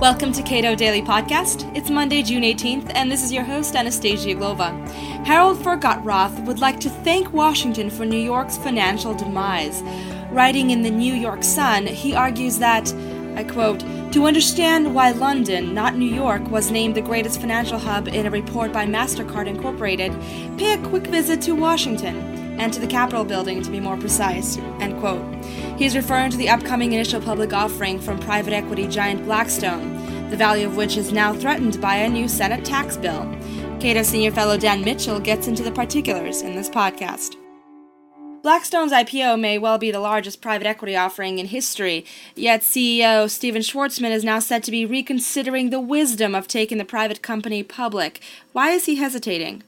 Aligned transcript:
Welcome 0.00 0.32
to 0.32 0.42
Cato 0.42 0.74
Daily 0.74 1.00
Podcast. 1.00 1.74
It's 1.74 1.88
Monday, 1.88 2.22
June 2.22 2.42
18th, 2.42 2.92
and 2.94 3.10
this 3.10 3.24
is 3.24 3.32
your 3.32 3.44
host, 3.44 3.74
Anastasia 3.74 4.34
Glova. 4.34 4.70
Harold 5.24 5.56
Furchtgott-Roth 5.56 6.38
would 6.40 6.58
like 6.58 6.78
to 6.80 6.90
thank 6.90 7.32
Washington 7.32 7.88
for 7.88 8.04
New 8.04 8.18
York's 8.18 8.58
financial 8.58 9.14
demise. 9.14 9.82
Writing 10.30 10.68
in 10.68 10.82
the 10.82 10.90
New 10.90 11.14
York 11.14 11.42
Sun, 11.42 11.86
he 11.86 12.14
argues 12.14 12.58
that, 12.58 12.92
I 13.36 13.44
quote, 13.44 13.80
to 14.12 14.26
understand 14.26 14.94
why 14.94 15.12
London, 15.12 15.72
not 15.72 15.96
New 15.96 16.14
York, 16.14 16.46
was 16.50 16.70
named 16.70 16.94
the 16.94 17.00
greatest 17.00 17.40
financial 17.40 17.78
hub 17.78 18.06
in 18.06 18.26
a 18.26 18.30
report 18.30 18.74
by 18.74 18.84
MasterCard 18.84 19.46
Incorporated, 19.46 20.12
pay 20.58 20.74
a 20.74 20.88
quick 20.88 21.06
visit 21.06 21.40
to 21.42 21.54
Washington 21.54 22.45
and 22.58 22.72
to 22.72 22.80
the 22.80 22.86
Capitol 22.86 23.24
building 23.24 23.62
to 23.62 23.70
be 23.70 23.80
more 23.80 23.96
precise. 23.96 24.58
End 24.80 24.98
quote. 24.98 25.24
He 25.78 25.84
is 25.84 25.96
referring 25.96 26.30
to 26.30 26.36
the 26.36 26.48
upcoming 26.48 26.92
initial 26.92 27.20
public 27.20 27.52
offering 27.52 28.00
from 28.00 28.18
private 28.18 28.52
equity 28.52 28.88
giant 28.88 29.24
Blackstone, 29.24 30.30
the 30.30 30.36
value 30.36 30.66
of 30.66 30.76
which 30.76 30.96
is 30.96 31.12
now 31.12 31.32
threatened 31.32 31.80
by 31.80 31.96
a 31.96 32.08
new 32.08 32.28
Senate 32.28 32.64
tax 32.64 32.96
bill. 32.96 33.22
Cato 33.80 34.02
senior 34.02 34.32
fellow 34.32 34.56
Dan 34.56 34.82
Mitchell 34.82 35.20
gets 35.20 35.46
into 35.46 35.62
the 35.62 35.70
particulars 35.70 36.42
in 36.42 36.56
this 36.56 36.70
podcast. 36.70 37.36
Blackstone's 38.46 38.92
IPO 38.92 39.40
may 39.40 39.58
well 39.58 39.76
be 39.76 39.90
the 39.90 39.98
largest 39.98 40.40
private 40.40 40.68
equity 40.68 40.94
offering 40.94 41.40
in 41.40 41.46
history, 41.46 42.06
yet 42.36 42.60
CEO 42.60 43.28
Stephen 43.28 43.60
Schwarzman 43.60 44.12
is 44.12 44.22
now 44.22 44.38
said 44.38 44.62
to 44.62 44.70
be 44.70 44.86
reconsidering 44.86 45.70
the 45.70 45.80
wisdom 45.80 46.32
of 46.32 46.46
taking 46.46 46.78
the 46.78 46.84
private 46.84 47.22
company 47.22 47.64
public. 47.64 48.20
Why 48.52 48.70
is 48.70 48.86
he 48.86 48.94
hesitating? 48.94 49.64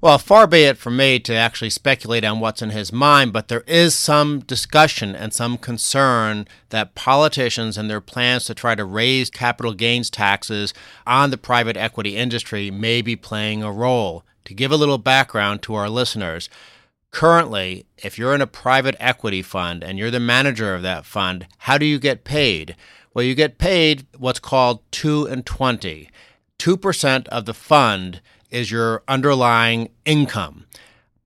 Well, 0.00 0.18
far 0.18 0.46
be 0.46 0.62
it 0.62 0.78
from 0.78 0.96
me 0.96 1.18
to 1.18 1.34
actually 1.34 1.70
speculate 1.70 2.22
on 2.22 2.38
what's 2.38 2.62
in 2.62 2.70
his 2.70 2.92
mind, 2.92 3.32
but 3.32 3.48
there 3.48 3.64
is 3.66 3.96
some 3.96 4.38
discussion 4.38 5.16
and 5.16 5.34
some 5.34 5.58
concern 5.58 6.46
that 6.68 6.94
politicians 6.94 7.76
and 7.76 7.90
their 7.90 8.00
plans 8.00 8.44
to 8.44 8.54
try 8.54 8.76
to 8.76 8.84
raise 8.84 9.28
capital 9.28 9.74
gains 9.74 10.08
taxes 10.08 10.72
on 11.04 11.30
the 11.30 11.36
private 11.36 11.76
equity 11.76 12.16
industry 12.16 12.70
may 12.70 13.02
be 13.02 13.16
playing 13.16 13.64
a 13.64 13.72
role. 13.72 14.22
To 14.44 14.54
give 14.54 14.70
a 14.70 14.76
little 14.76 14.98
background 14.98 15.62
to 15.62 15.74
our 15.74 15.90
listeners, 15.90 16.48
currently, 17.10 17.84
if 17.96 18.16
you're 18.16 18.36
in 18.36 18.40
a 18.40 18.46
private 18.46 18.94
equity 19.00 19.42
fund 19.42 19.82
and 19.82 19.98
you're 19.98 20.12
the 20.12 20.20
manager 20.20 20.76
of 20.76 20.82
that 20.82 21.06
fund, 21.06 21.48
how 21.58 21.76
do 21.76 21.84
you 21.84 21.98
get 21.98 22.22
paid? 22.22 22.76
Well, 23.14 23.24
you 23.24 23.34
get 23.34 23.58
paid 23.58 24.06
what's 24.16 24.38
called 24.38 24.80
2 24.92 25.26
and 25.26 25.44
20. 25.44 26.08
2% 26.56 27.28
of 27.28 27.46
the 27.46 27.54
fund 27.54 28.20
is 28.50 28.70
your 28.70 29.02
underlying 29.08 29.90
income. 30.04 30.66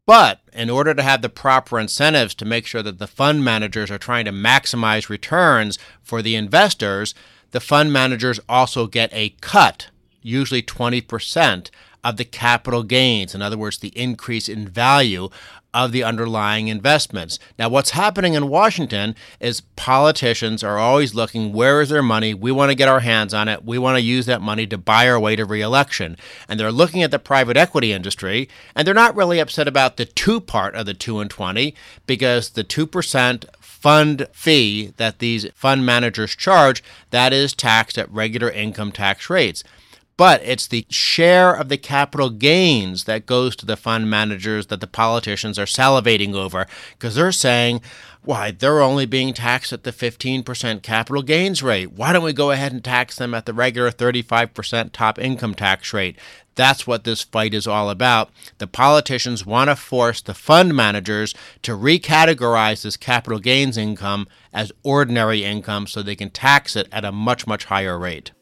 But 0.06 0.40
in 0.52 0.68
order 0.68 0.94
to 0.94 1.02
have 1.02 1.22
the 1.22 1.28
proper 1.28 1.78
incentives 1.78 2.34
to 2.36 2.44
make 2.44 2.66
sure 2.66 2.82
that 2.82 2.98
the 2.98 3.06
fund 3.06 3.44
managers 3.44 3.90
are 3.90 3.98
trying 3.98 4.24
to 4.24 4.32
maximize 4.32 5.08
returns 5.08 5.78
for 6.02 6.22
the 6.22 6.34
investors, 6.34 7.14
the 7.52 7.60
fund 7.60 7.92
managers 7.92 8.40
also 8.48 8.86
get 8.86 9.10
a 9.12 9.30
cut, 9.40 9.88
usually 10.20 10.62
20%, 10.62 11.70
of 12.04 12.16
the 12.16 12.24
capital 12.24 12.82
gains. 12.82 13.34
In 13.34 13.42
other 13.42 13.58
words, 13.58 13.78
the 13.78 13.96
increase 13.96 14.48
in 14.48 14.68
value 14.68 15.28
of 15.74 15.92
the 15.92 16.04
underlying 16.04 16.68
investments. 16.68 17.38
Now, 17.58 17.68
what's 17.68 17.90
happening 17.90 18.34
in 18.34 18.48
Washington 18.48 19.14
is 19.40 19.62
politicians 19.76 20.62
are 20.62 20.78
always 20.78 21.14
looking 21.14 21.52
where 21.52 21.80
is 21.80 21.88
their 21.88 22.02
money? 22.02 22.34
We 22.34 22.52
want 22.52 22.70
to 22.70 22.74
get 22.74 22.88
our 22.88 23.00
hands 23.00 23.32
on 23.32 23.48
it. 23.48 23.64
We 23.64 23.78
want 23.78 23.96
to 23.96 24.02
use 24.02 24.26
that 24.26 24.42
money 24.42 24.66
to 24.66 24.76
buy 24.76 25.08
our 25.08 25.18
way 25.18 25.34
to 25.36 25.44
reelection. 25.44 26.16
And 26.46 26.60
they're 26.60 26.70
looking 26.72 27.02
at 27.02 27.10
the 27.10 27.18
private 27.18 27.56
equity 27.56 27.92
industry, 27.92 28.48
and 28.74 28.86
they're 28.86 28.94
not 28.94 29.16
really 29.16 29.38
upset 29.38 29.66
about 29.66 29.96
the 29.96 30.04
two 30.04 30.40
part 30.40 30.74
of 30.74 30.84
the 30.84 30.94
2 30.94 31.20
and 31.20 31.30
20 31.30 31.74
because 32.06 32.50
the 32.50 32.64
2% 32.64 33.44
fund 33.60 34.28
fee 34.32 34.92
that 34.96 35.18
these 35.18 35.48
fund 35.54 35.86
managers 35.86 36.36
charge 36.36 36.84
that 37.10 37.32
is 37.32 37.54
taxed 37.54 37.98
at 37.98 38.10
regular 38.12 38.50
income 38.50 38.92
tax 38.92 39.28
rates 39.28 39.64
but 40.16 40.42
it's 40.44 40.66
the 40.66 40.86
share 40.90 41.52
of 41.54 41.68
the 41.68 41.78
capital 41.78 42.30
gains 42.30 43.04
that 43.04 43.26
goes 43.26 43.56
to 43.56 43.66
the 43.66 43.76
fund 43.76 44.10
managers 44.10 44.66
that 44.66 44.80
the 44.80 44.86
politicians 44.86 45.58
are 45.58 45.64
salivating 45.64 46.34
over 46.34 46.66
because 46.92 47.14
they're 47.14 47.32
saying, 47.32 47.80
why, 48.24 48.52
they're 48.52 48.80
only 48.80 49.04
being 49.04 49.34
taxed 49.34 49.72
at 49.72 49.82
the 49.82 49.90
15% 49.90 50.82
capital 50.82 51.22
gains 51.22 51.62
rate. 51.62 51.92
Why 51.92 52.12
don't 52.12 52.22
we 52.22 52.32
go 52.32 52.52
ahead 52.52 52.72
and 52.72 52.84
tax 52.84 53.16
them 53.16 53.34
at 53.34 53.46
the 53.46 53.52
regular 53.52 53.90
35% 53.90 54.92
top 54.92 55.18
income 55.18 55.54
tax 55.54 55.92
rate? 55.92 56.16
That's 56.54 56.86
what 56.86 57.04
this 57.04 57.22
fight 57.22 57.54
is 57.54 57.66
all 57.66 57.90
about. 57.90 58.30
The 58.58 58.66
politicians 58.66 59.46
want 59.46 59.70
to 59.70 59.76
force 59.76 60.20
the 60.20 60.34
fund 60.34 60.76
managers 60.76 61.34
to 61.62 61.72
recategorize 61.72 62.82
this 62.82 62.96
capital 62.96 63.38
gains 63.38 63.76
income 63.76 64.28
as 64.52 64.70
ordinary 64.82 65.44
income 65.44 65.86
so 65.86 66.02
they 66.02 66.14
can 66.14 66.30
tax 66.30 66.76
it 66.76 66.88
at 66.92 67.04
a 67.04 67.10
much, 67.12 67.46
much 67.46 67.64
higher 67.64 67.98
rate. 67.98 68.32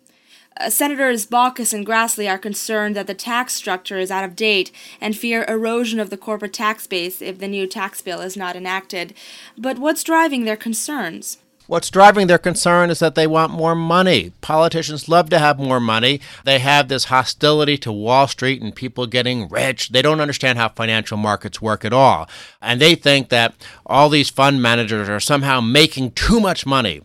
Uh, 0.57 0.69
Senators 0.69 1.27
Baucus 1.27 1.73
and 1.73 1.87
Grassley 1.87 2.29
are 2.29 2.39
concerned 2.39 2.97
that 2.97 3.07
the 3.07 3.15
tax 3.15 3.53
structure 3.53 3.99
is 3.99 4.11
out 4.11 4.25
of 4.25 4.37
date 4.37 4.73
and 5.01 5.17
fear 5.17 5.45
erosion 5.49 6.01
of 6.01 6.11
the 6.11 6.17
corporate 6.17 6.53
tax 6.53 6.87
base 6.87 7.23
if 7.23 7.39
the 7.39 7.49
new 7.49 7.67
tax 7.67 8.01
bill 8.01 8.21
is 8.21 8.37
not 8.37 8.57
enacted. 8.57 9.15
But 9.57 9.79
what's 9.79 10.03
driving 10.03 10.45
their 10.45 10.57
concerns? 10.57 11.39
What's 11.71 11.89
driving 11.89 12.27
their 12.27 12.37
concern 12.37 12.91
is 12.91 12.99
that 12.99 13.15
they 13.15 13.29
want 13.29 13.53
more 13.53 13.77
money. 13.77 14.33
Politicians 14.41 15.09
love 15.09 15.31
to 15.31 15.39
have 15.39 15.57
more 15.57 15.79
money. 15.79 16.21
They 16.43 16.59
have 16.59 16.89
this 16.89 17.05
hostility 17.05 17.79
to 17.79 17.93
Wall 17.93 18.27
Street 18.27 18.61
and 18.61 18.75
people 18.75 19.07
getting 19.07 19.49
rich. 19.49 19.91
They 19.91 20.03
don't 20.03 20.21
understand 20.21 20.59
how 20.59 20.71
financial 20.71 21.17
markets 21.17 21.63
work 21.63 21.85
at 21.85 21.93
all. 21.93 22.29
And 22.61 22.81
they 22.81 22.97
think 22.97 23.29
that 23.29 23.55
all 23.87 24.09
these 24.09 24.31
fund 24.31 24.61
managers 24.61 25.09
are 25.09 25.21
somehow 25.21 25.61
making 25.61 26.11
too 26.11 26.41
much 26.41 26.67
money. 26.67 27.03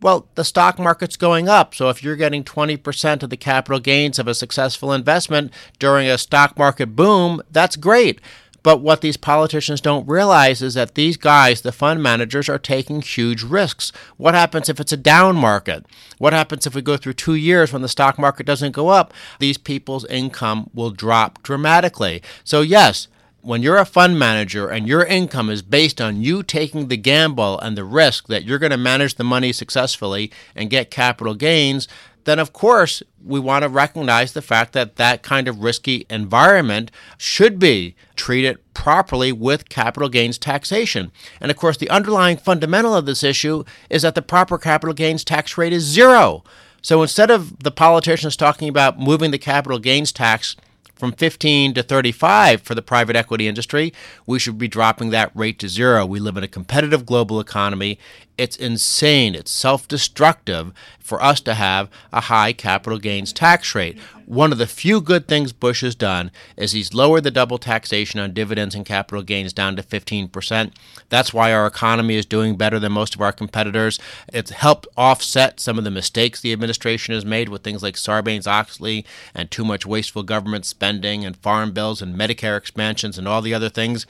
Well, 0.00 0.28
the 0.36 0.44
stock 0.44 0.78
market's 0.78 1.16
going 1.16 1.48
up. 1.48 1.74
So 1.74 1.88
if 1.88 2.02
you're 2.02 2.16
getting 2.16 2.44
20% 2.44 3.22
of 3.22 3.30
the 3.30 3.36
capital 3.36 3.80
gains 3.80 4.18
of 4.18 4.28
a 4.28 4.34
successful 4.34 4.92
investment 4.92 5.52
during 5.78 6.08
a 6.08 6.18
stock 6.18 6.56
market 6.56 6.94
boom, 6.94 7.42
that's 7.50 7.76
great. 7.76 8.20
But 8.62 8.80
what 8.80 9.00
these 9.00 9.16
politicians 9.16 9.80
don't 9.80 10.08
realize 10.08 10.62
is 10.62 10.74
that 10.74 10.94
these 10.94 11.16
guys, 11.16 11.62
the 11.62 11.72
fund 11.72 12.02
managers, 12.02 12.48
are 12.48 12.58
taking 12.58 13.00
huge 13.00 13.42
risks. 13.42 13.92
What 14.16 14.34
happens 14.34 14.68
if 14.68 14.80
it's 14.80 14.92
a 14.92 14.96
down 14.96 15.36
market? 15.36 15.86
What 16.18 16.32
happens 16.32 16.66
if 16.66 16.74
we 16.74 16.82
go 16.82 16.96
through 16.96 17.14
two 17.14 17.34
years 17.34 17.72
when 17.72 17.82
the 17.82 17.88
stock 17.88 18.18
market 18.18 18.46
doesn't 18.46 18.72
go 18.72 18.88
up? 18.88 19.14
These 19.38 19.58
people's 19.58 20.04
income 20.06 20.70
will 20.74 20.90
drop 20.90 21.42
dramatically. 21.42 22.20
So, 22.44 22.60
yes, 22.60 23.08
when 23.40 23.62
you're 23.62 23.78
a 23.78 23.84
fund 23.84 24.18
manager 24.18 24.68
and 24.68 24.88
your 24.88 25.04
income 25.04 25.48
is 25.48 25.62
based 25.62 26.00
on 26.00 26.22
you 26.22 26.42
taking 26.42 26.88
the 26.88 26.96
gamble 26.96 27.58
and 27.60 27.76
the 27.76 27.84
risk 27.84 28.26
that 28.28 28.44
you're 28.44 28.58
going 28.58 28.72
to 28.72 28.76
manage 28.76 29.14
the 29.14 29.24
money 29.24 29.52
successfully 29.52 30.30
and 30.56 30.70
get 30.70 30.90
capital 30.90 31.34
gains, 31.34 31.86
then 32.24 32.38
of 32.38 32.52
course 32.52 33.02
we 33.24 33.40
want 33.40 33.62
to 33.62 33.68
recognize 33.68 34.32
the 34.32 34.42
fact 34.42 34.72
that 34.72 34.96
that 34.96 35.22
kind 35.22 35.48
of 35.48 35.62
risky 35.62 36.04
environment 36.10 36.90
should 37.16 37.58
be 37.58 37.94
treated 38.16 38.58
properly 38.74 39.32
with 39.32 39.68
capital 39.68 40.08
gains 40.08 40.36
taxation. 40.36 41.10
And 41.40 41.50
of 41.50 41.56
course, 41.56 41.76
the 41.76 41.90
underlying 41.90 42.36
fundamental 42.36 42.94
of 42.94 43.06
this 43.06 43.22
issue 43.22 43.64
is 43.88 44.02
that 44.02 44.14
the 44.14 44.22
proper 44.22 44.58
capital 44.58 44.94
gains 44.94 45.24
tax 45.24 45.56
rate 45.56 45.72
is 45.72 45.84
zero. 45.84 46.44
So 46.82 47.02
instead 47.02 47.30
of 47.30 47.62
the 47.62 47.70
politicians 47.70 48.36
talking 48.36 48.68
about 48.68 48.98
moving 48.98 49.30
the 49.30 49.38
capital 49.38 49.78
gains 49.78 50.12
tax 50.12 50.56
from 50.98 51.12
15 51.12 51.74
to 51.74 51.82
35 51.82 52.62
for 52.62 52.74
the 52.74 52.82
private 52.82 53.16
equity 53.16 53.46
industry, 53.46 53.92
we 54.26 54.38
should 54.38 54.58
be 54.58 54.68
dropping 54.68 55.10
that 55.10 55.30
rate 55.34 55.58
to 55.60 55.68
zero. 55.68 56.04
We 56.04 56.20
live 56.20 56.36
in 56.36 56.44
a 56.44 56.48
competitive 56.48 57.06
global 57.06 57.40
economy. 57.40 57.98
It's 58.38 58.56
insane. 58.56 59.34
It's 59.34 59.50
self 59.50 59.88
destructive 59.88 60.72
for 61.00 61.20
us 61.20 61.40
to 61.40 61.54
have 61.54 61.90
a 62.12 62.20
high 62.22 62.52
capital 62.52 62.98
gains 62.98 63.32
tax 63.32 63.74
rate. 63.74 63.98
One 64.26 64.52
of 64.52 64.58
the 64.58 64.66
few 64.66 65.00
good 65.00 65.26
things 65.26 65.52
Bush 65.52 65.80
has 65.80 65.94
done 65.94 66.30
is 66.56 66.72
he's 66.72 66.94
lowered 66.94 67.24
the 67.24 67.30
double 67.30 67.58
taxation 67.58 68.20
on 68.20 68.34
dividends 68.34 68.74
and 68.74 68.86
capital 68.86 69.22
gains 69.22 69.52
down 69.52 69.74
to 69.76 69.82
15%. 69.82 70.72
That's 71.08 71.32
why 71.32 71.52
our 71.52 71.66
economy 71.66 72.14
is 72.14 72.26
doing 72.26 72.56
better 72.56 72.78
than 72.78 72.92
most 72.92 73.14
of 73.14 73.22
our 73.22 73.32
competitors. 73.32 73.98
It's 74.32 74.50
helped 74.50 74.86
offset 74.96 75.58
some 75.58 75.78
of 75.78 75.84
the 75.84 75.90
mistakes 75.90 76.40
the 76.40 76.52
administration 76.52 77.14
has 77.14 77.24
made 77.24 77.48
with 77.48 77.62
things 77.64 77.82
like 77.82 77.96
Sarbanes 77.96 78.46
Oxley 78.46 79.04
and 79.34 79.50
too 79.50 79.64
much 79.64 79.86
wasteful 79.86 80.22
government 80.22 80.66
spending 80.66 81.24
and 81.24 81.36
farm 81.38 81.72
bills 81.72 82.02
and 82.02 82.14
Medicare 82.14 82.58
expansions 82.58 83.18
and 83.18 83.26
all 83.26 83.42
the 83.42 83.54
other 83.54 83.70
things. 83.70 84.06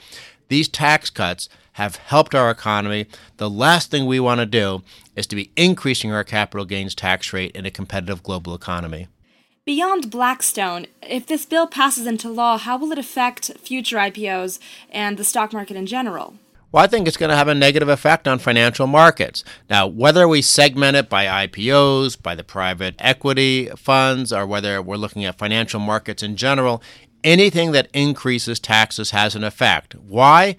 These 0.49 0.67
tax 0.67 1.09
cuts 1.09 1.47
have 1.73 1.95
helped 1.95 2.35
our 2.35 2.51
economy. 2.51 3.05
The 3.37 3.49
last 3.49 3.89
thing 3.89 4.05
we 4.05 4.19
want 4.19 4.39
to 4.39 4.45
do 4.45 4.83
is 5.15 5.27
to 5.27 5.35
be 5.35 5.51
increasing 5.55 6.11
our 6.11 6.23
capital 6.23 6.65
gains 6.65 6.93
tax 6.93 7.31
rate 7.31 7.55
in 7.55 7.65
a 7.65 7.71
competitive 7.71 8.23
global 8.23 8.53
economy. 8.53 9.07
Beyond 9.63 10.09
Blackstone, 10.09 10.87
if 11.03 11.27
this 11.27 11.45
bill 11.45 11.67
passes 11.67 12.07
into 12.07 12.29
law, 12.29 12.57
how 12.57 12.77
will 12.77 12.91
it 12.91 12.97
affect 12.97 13.57
future 13.59 13.97
IPOs 13.97 14.57
and 14.89 15.17
the 15.17 15.23
stock 15.23 15.53
market 15.53 15.77
in 15.77 15.85
general? 15.85 16.33
Well, 16.71 16.83
I 16.83 16.87
think 16.87 17.07
it's 17.07 17.17
going 17.17 17.31
to 17.31 17.35
have 17.35 17.47
a 17.47 17.55
negative 17.55 17.89
effect 17.89 18.27
on 18.27 18.37
financial 18.37 18.85
markets. 18.85 19.43
Now, 19.69 19.87
whether 19.87 20.27
we 20.27 20.41
segment 20.43 20.97
it 20.97 21.09
by 21.09 21.47
IPOs, 21.47 22.21
by 22.21 22.35
the 22.35 22.43
private 22.43 22.95
equity 22.99 23.69
funds, 23.75 24.31
or 24.31 24.45
whether 24.45 24.79
we're 24.81 24.97
looking 24.97 25.25
at 25.25 25.37
financial 25.37 25.79
markets 25.79 26.21
in 26.21 26.35
general, 26.35 26.83
anything 27.23 27.71
that 27.71 27.89
increases 27.93 28.59
taxes 28.59 29.11
has 29.11 29.35
an 29.35 29.43
effect. 29.43 29.95
Why? 29.95 30.55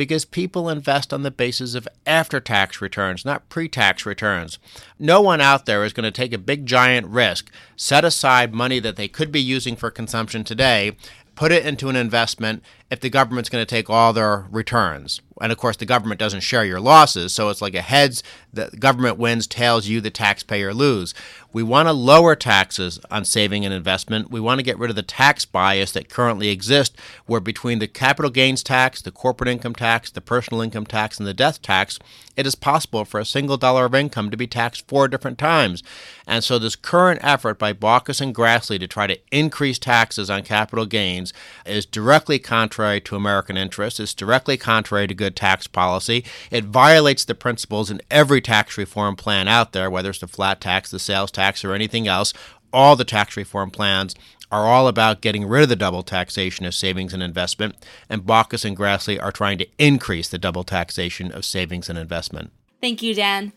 because 0.00 0.24
people 0.24 0.70
invest 0.70 1.12
on 1.12 1.24
the 1.24 1.30
basis 1.30 1.74
of 1.74 1.86
after 2.06 2.40
tax 2.40 2.80
returns, 2.80 3.22
not 3.22 3.46
pre 3.50 3.68
tax 3.68 4.06
returns. 4.06 4.58
No 4.98 5.20
one 5.20 5.42
out 5.42 5.66
there 5.66 5.84
is 5.84 5.92
going 5.92 6.04
to 6.04 6.10
take 6.10 6.32
a 6.32 6.38
big 6.38 6.64
giant 6.64 7.06
risk, 7.08 7.50
set 7.76 8.02
aside 8.02 8.54
money 8.54 8.78
that 8.78 8.96
they 8.96 9.08
could 9.08 9.30
be 9.30 9.42
using 9.42 9.76
for 9.76 9.90
consumption 9.90 10.42
today, 10.42 10.96
put 11.34 11.52
it 11.52 11.66
into 11.66 11.90
an 11.90 11.96
investment 11.96 12.62
if 12.90 13.00
the 13.00 13.10
government's 13.10 13.50
going 13.50 13.60
to 13.60 13.68
take 13.68 13.90
all 13.90 14.14
their 14.14 14.46
returns. 14.50 15.20
And 15.38 15.52
of 15.52 15.58
course, 15.58 15.76
the 15.76 15.84
government 15.84 16.18
doesn't 16.18 16.40
share 16.40 16.64
your 16.64 16.80
losses, 16.80 17.34
so 17.34 17.50
it's 17.50 17.60
like 17.60 17.74
a 17.74 17.82
heads, 17.82 18.22
the 18.52 18.70
government 18.78 19.18
wins, 19.18 19.46
tails, 19.46 19.86
you, 19.86 20.00
the 20.00 20.10
taxpayer, 20.10 20.72
lose. 20.72 21.14
We 21.52 21.64
want 21.64 21.88
to 21.88 21.92
lower 21.92 22.36
taxes 22.36 23.00
on 23.10 23.24
saving 23.24 23.64
and 23.64 23.74
investment. 23.74 24.30
We 24.30 24.38
want 24.38 24.60
to 24.60 24.64
get 24.64 24.78
rid 24.78 24.90
of 24.90 24.96
the 24.96 25.02
tax 25.02 25.44
bias 25.44 25.90
that 25.92 26.08
currently 26.08 26.48
exists, 26.48 26.96
where 27.26 27.40
between 27.40 27.80
the 27.80 27.88
capital 27.88 28.30
gains 28.30 28.62
tax, 28.62 29.02
the 29.02 29.10
corporate 29.10 29.48
income 29.48 29.74
tax, 29.74 30.10
the 30.10 30.20
personal 30.20 30.62
income 30.62 30.86
tax, 30.86 31.18
and 31.18 31.26
the 31.26 31.34
death 31.34 31.60
tax, 31.60 31.98
it 32.36 32.46
is 32.46 32.54
possible 32.54 33.04
for 33.04 33.18
a 33.18 33.24
single 33.24 33.56
dollar 33.56 33.84
of 33.84 33.94
income 33.94 34.30
to 34.30 34.36
be 34.36 34.46
taxed 34.46 34.86
four 34.86 35.08
different 35.08 35.38
times. 35.38 35.82
And 36.26 36.44
so, 36.44 36.58
this 36.58 36.76
current 36.76 37.20
effort 37.22 37.58
by 37.58 37.72
Baucus 37.72 38.20
and 38.20 38.34
Grassley 38.34 38.78
to 38.78 38.86
try 38.86 39.08
to 39.08 39.18
increase 39.32 39.78
taxes 39.78 40.30
on 40.30 40.44
capital 40.44 40.86
gains 40.86 41.32
is 41.66 41.84
directly 41.84 42.38
contrary 42.38 43.00
to 43.02 43.16
American 43.16 43.56
interests. 43.56 43.98
It's 43.98 44.14
directly 44.14 44.56
contrary 44.56 45.08
to 45.08 45.14
good 45.14 45.34
tax 45.34 45.66
policy. 45.66 46.24
It 46.50 46.64
violates 46.64 47.24
the 47.24 47.34
principles 47.34 47.90
in 47.90 48.00
every 48.10 48.40
tax 48.40 48.78
reform 48.78 49.16
plan 49.16 49.48
out 49.48 49.72
there, 49.72 49.90
whether 49.90 50.10
it's 50.10 50.20
the 50.20 50.28
flat 50.28 50.60
tax, 50.60 50.90
the 50.90 50.98
sales 51.00 51.32
tax, 51.40 51.64
or 51.64 51.74
anything 51.74 52.06
else. 52.06 52.32
All 52.72 52.96
the 52.96 53.04
tax 53.04 53.36
reform 53.36 53.70
plans 53.70 54.14
are 54.52 54.66
all 54.66 54.88
about 54.88 55.20
getting 55.20 55.46
rid 55.46 55.62
of 55.62 55.68
the 55.68 55.76
double 55.76 56.02
taxation 56.02 56.66
of 56.66 56.74
savings 56.74 57.14
and 57.14 57.22
investment, 57.22 57.76
and 58.08 58.22
Baucus 58.22 58.64
and 58.64 58.76
Grassley 58.76 59.22
are 59.22 59.32
trying 59.32 59.58
to 59.58 59.66
increase 59.78 60.28
the 60.28 60.38
double 60.38 60.64
taxation 60.64 61.30
of 61.32 61.44
savings 61.44 61.88
and 61.88 61.98
investment. 61.98 62.50
Thank 62.80 63.02
you, 63.02 63.14
Dan. 63.14 63.52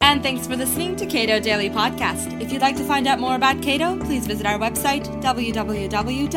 And 0.00 0.22
thanks 0.22 0.46
for 0.46 0.54
listening 0.56 0.94
to 0.96 1.06
Cato 1.06 1.40
Daily 1.40 1.70
Podcast. 1.70 2.40
If 2.40 2.52
you'd 2.52 2.62
like 2.62 2.76
to 2.76 2.84
find 2.84 3.06
out 3.06 3.18
more 3.18 3.34
about 3.34 3.62
Cato, 3.62 3.98
please 3.98 4.26
visit 4.26 4.46
our 4.46 4.58
website, 4.58 5.06
www.cato.org. 5.22 6.36